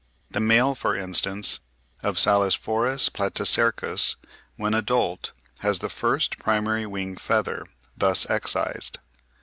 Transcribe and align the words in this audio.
The 0.31 0.39
male, 0.39 0.73
for 0.73 0.95
instance, 0.95 1.59
of 2.01 2.17
Selasphorus 2.17 3.07
platycercus, 3.07 4.15
when 4.55 4.73
adult, 4.73 5.31
has 5.59 5.77
the 5.77 5.89
first 5.89 6.39
primary 6.39 6.87
wing 6.87 7.15
feather 7.15 7.59
(Fig. 7.59 7.67
44), 7.67 7.75
thus 7.99 8.27
excised. 8.31 8.97